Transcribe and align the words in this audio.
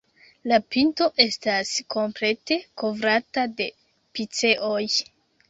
La 0.51 0.57
pinto 0.75 1.07
estas 1.25 1.73
komplete 1.97 2.57
kovrata 2.83 3.45
de 3.61 3.69
piceoj. 4.21 4.83